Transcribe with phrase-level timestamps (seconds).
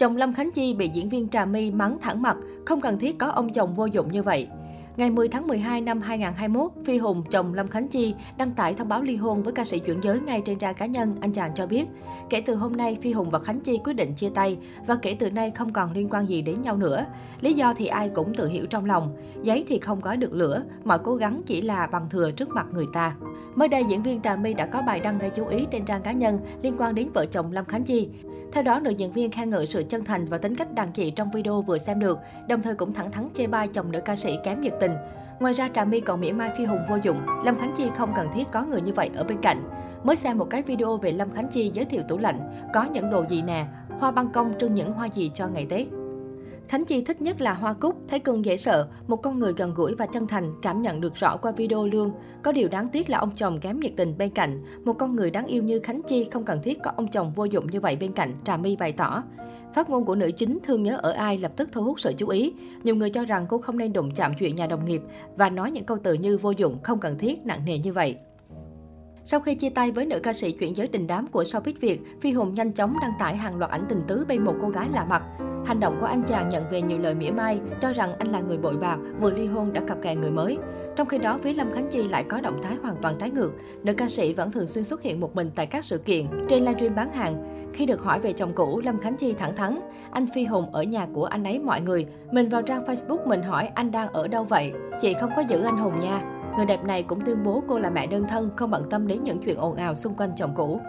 [0.00, 3.18] Chồng Lâm Khánh Chi bị diễn viên Trà My mắng thẳng mặt, không cần thiết
[3.18, 4.48] có ông chồng vô dụng như vậy.
[4.96, 8.88] Ngày 10 tháng 12 năm 2021, Phi Hùng, chồng Lâm Khánh Chi, đăng tải thông
[8.88, 11.16] báo ly hôn với ca sĩ chuyển giới ngay trên trang cá nhân.
[11.20, 11.84] Anh chàng cho biết,
[12.30, 15.16] kể từ hôm nay, Phi Hùng và Khánh Chi quyết định chia tay và kể
[15.18, 17.04] từ nay không còn liên quan gì đến nhau nữa.
[17.40, 19.16] Lý do thì ai cũng tự hiểu trong lòng.
[19.42, 22.66] Giấy thì không có được lửa, mọi cố gắng chỉ là bằng thừa trước mặt
[22.72, 23.16] người ta.
[23.54, 26.02] Mới đây, diễn viên Trà My đã có bài đăng gây chú ý trên trang
[26.02, 28.08] cá nhân liên quan đến vợ chồng Lâm Khánh Chi.
[28.52, 31.10] Theo đó, nữ diễn viên khen ngợi sự chân thành và tính cách đàn chị
[31.10, 34.16] trong video vừa xem được, đồng thời cũng thẳng thắn chê bai chồng nữ ca
[34.16, 34.92] sĩ kém nhiệt tình.
[35.40, 38.12] Ngoài ra, Trà My còn mỉa mai Phi Hùng vô dụng, Lâm Khánh Chi không
[38.16, 39.62] cần thiết có người như vậy ở bên cạnh.
[40.04, 43.10] Mới xem một cái video về Lâm Khánh Chi giới thiệu tủ lạnh, có những
[43.10, 43.66] đồ gì nè,
[43.98, 45.86] hoa ban công trưng những hoa gì cho ngày Tết.
[46.70, 49.74] Khánh Chi thích nhất là Hoa Cúc, thấy cưng dễ sợ, một con người gần
[49.74, 52.12] gũi và chân thành, cảm nhận được rõ qua video lương.
[52.42, 54.64] Có điều đáng tiếc là ông chồng kém nhiệt tình bên cạnh.
[54.84, 57.44] Một con người đáng yêu như Khánh Chi không cần thiết có ông chồng vô
[57.44, 59.22] dụng như vậy bên cạnh, Trà My bày tỏ.
[59.74, 62.28] Phát ngôn của nữ chính thương nhớ ở ai lập tức thu hút sự chú
[62.28, 62.52] ý.
[62.82, 65.00] Nhiều người cho rằng cô không nên đụng chạm chuyện nhà đồng nghiệp
[65.36, 68.16] và nói những câu từ như vô dụng, không cần thiết, nặng nề như vậy.
[69.30, 72.00] Sau khi chia tay với nữ ca sĩ chuyển giới đình đám của showbiz Việt,
[72.20, 74.88] Phi Hùng nhanh chóng đăng tải hàng loạt ảnh tình tứ bên một cô gái
[74.92, 75.22] lạ mặt.
[75.66, 78.40] Hành động của anh chàng nhận về nhiều lời mỉa mai, cho rằng anh là
[78.40, 80.58] người bội bạc, vừa ly hôn đã cặp kè người mới.
[80.96, 83.52] Trong khi đó, phía Lâm Khánh Chi lại có động thái hoàn toàn trái ngược.
[83.82, 86.64] Nữ ca sĩ vẫn thường xuyên xuất hiện một mình tại các sự kiện, trên
[86.64, 87.64] livestream bán hàng.
[87.72, 90.82] Khi được hỏi về chồng cũ, Lâm Khánh Chi thẳng thắn, anh Phi Hùng ở
[90.82, 92.06] nhà của anh ấy mọi người.
[92.32, 94.72] Mình vào trang Facebook mình hỏi anh đang ở đâu vậy?
[95.00, 96.39] Chị không có giữ anh Hùng nha.
[96.56, 99.22] Người đẹp này cũng tuyên bố cô là mẹ đơn thân, không bận tâm đến
[99.22, 100.80] những chuyện ồn ào xung quanh chồng cũ.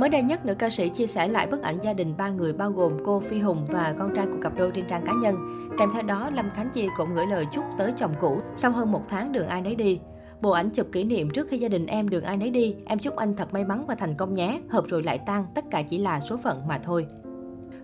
[0.00, 2.52] Mới đây nhất, nữ ca sĩ chia sẻ lại bức ảnh gia đình ba người
[2.52, 5.36] bao gồm cô Phi Hùng và con trai của cặp đôi trên trang cá nhân.
[5.78, 8.92] Kèm theo đó, Lâm Khánh Chi cũng gửi lời chúc tới chồng cũ sau hơn
[8.92, 10.00] một tháng đường ai nấy đi.
[10.40, 12.98] Bộ ảnh chụp kỷ niệm trước khi gia đình em đường ai nấy đi, em
[12.98, 15.82] chúc anh thật may mắn và thành công nhé, hợp rồi lại tan, tất cả
[15.82, 17.06] chỉ là số phận mà thôi.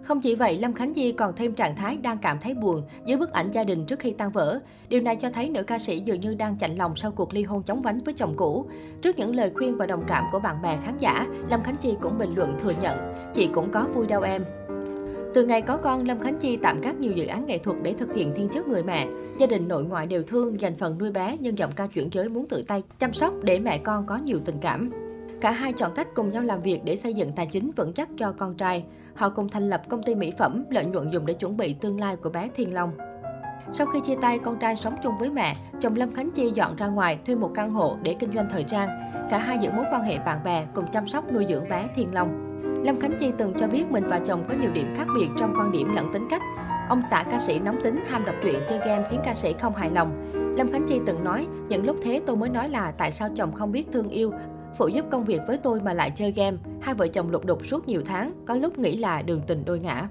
[0.02, 3.16] Không chỉ vậy, Lâm Khánh Di còn thêm trạng thái đang cảm thấy buồn dưới
[3.16, 4.58] bức ảnh gia đình trước khi tan vỡ.
[4.88, 7.42] Điều này cho thấy nữ ca sĩ dường như đang chạnh lòng sau cuộc ly
[7.42, 8.66] hôn chóng vánh với chồng cũ.
[9.02, 11.94] Trước những lời khuyên và đồng cảm của bạn bè khán giả, Lâm Khánh Chi
[12.00, 12.98] cũng bình luận thừa nhận,
[13.34, 14.44] chị cũng có vui đâu em.
[15.34, 17.92] Từ ngày có con, Lâm Khánh Chi tạm gác nhiều dự án nghệ thuật để
[17.92, 19.06] thực hiện thiên chức người mẹ.
[19.38, 22.28] Gia đình nội ngoại đều thương, dành phần nuôi bé, nhưng giọng ca chuyển giới
[22.28, 24.90] muốn tự tay chăm sóc để mẹ con có nhiều tình cảm.
[25.42, 28.08] Cả hai chọn cách cùng nhau làm việc để xây dựng tài chính vững chắc
[28.16, 28.84] cho con trai.
[29.14, 32.00] Họ cùng thành lập công ty mỹ phẩm, lợi nhuận dùng để chuẩn bị tương
[32.00, 32.92] lai của bé Thiên Long.
[33.72, 36.76] Sau khi chia tay, con trai sống chung với mẹ, chồng Lâm Khánh Chi dọn
[36.76, 38.88] ra ngoài thuê một căn hộ để kinh doanh thời trang.
[39.30, 42.14] Cả hai giữ mối quan hệ bạn bè cùng chăm sóc nuôi dưỡng bé Thiên
[42.14, 42.62] Long.
[42.84, 45.54] Lâm Khánh Chi từng cho biết mình và chồng có nhiều điểm khác biệt trong
[45.58, 46.42] quan điểm lẫn tính cách.
[46.88, 49.74] Ông xã ca sĩ nóng tính ham đọc truyện chơi game khiến ca sĩ không
[49.74, 50.30] hài lòng.
[50.56, 53.52] Lâm Khánh Chi từng nói, những lúc thế tôi mới nói là tại sao chồng
[53.52, 54.32] không biết thương yêu
[54.76, 56.56] phụ giúp công việc với tôi mà lại chơi game.
[56.80, 59.78] Hai vợ chồng lục đục suốt nhiều tháng, có lúc nghĩ là đường tình đôi
[59.78, 60.08] ngã.